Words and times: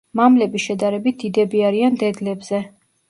მამლები 0.19 0.61
შედარებით 0.63 1.19
დიდები 1.25 1.61
არიან 1.67 2.01
დედლებზე. 2.05 2.65